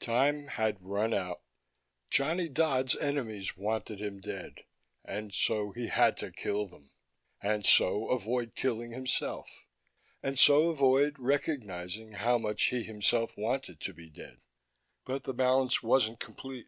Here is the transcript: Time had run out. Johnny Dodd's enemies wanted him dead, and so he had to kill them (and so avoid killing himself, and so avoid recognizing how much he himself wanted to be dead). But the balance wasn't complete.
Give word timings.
Time 0.00 0.48
had 0.48 0.78
run 0.82 1.14
out. 1.14 1.42
Johnny 2.10 2.48
Dodd's 2.48 2.96
enemies 2.96 3.56
wanted 3.56 4.00
him 4.00 4.18
dead, 4.18 4.64
and 5.04 5.32
so 5.32 5.70
he 5.70 5.86
had 5.86 6.16
to 6.16 6.32
kill 6.32 6.66
them 6.66 6.90
(and 7.40 7.64
so 7.64 8.08
avoid 8.08 8.56
killing 8.56 8.90
himself, 8.90 9.48
and 10.24 10.40
so 10.40 10.70
avoid 10.70 11.14
recognizing 11.20 12.14
how 12.14 12.36
much 12.36 12.64
he 12.64 12.82
himself 12.82 13.30
wanted 13.36 13.78
to 13.78 13.94
be 13.94 14.10
dead). 14.10 14.40
But 15.04 15.22
the 15.22 15.32
balance 15.34 15.84
wasn't 15.84 16.18
complete. 16.18 16.66